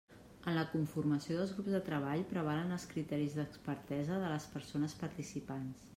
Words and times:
En 0.51 0.55
la 0.59 0.63
conformació 0.69 1.35
dels 1.39 1.51
grups 1.57 1.75
de 1.75 1.81
treball 1.91 2.25
prevalen 2.33 2.73
els 2.79 2.87
criteris 2.95 3.35
d'expertesa 3.41 4.19
de 4.25 4.33
les 4.37 4.49
persones 4.57 5.01
participants. 5.07 5.89